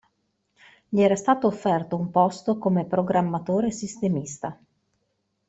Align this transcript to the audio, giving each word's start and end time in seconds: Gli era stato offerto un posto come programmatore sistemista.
Gli 0.89 0.99
era 0.99 1.15
stato 1.15 1.45
offerto 1.45 1.95
un 1.95 2.09
posto 2.09 2.57
come 2.57 2.85
programmatore 2.85 3.69
sistemista. 3.69 4.57